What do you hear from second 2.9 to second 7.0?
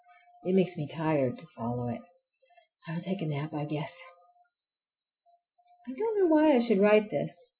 will take a nap, I guess. I don't know why I should